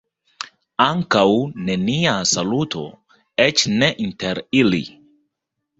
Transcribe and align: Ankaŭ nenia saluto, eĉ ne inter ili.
Ankaŭ 0.85 1.25
nenia 1.69 2.15
saluto, 2.31 2.83
eĉ 3.47 3.69
ne 3.79 3.95
inter 4.09 4.45
ili. 4.65 4.83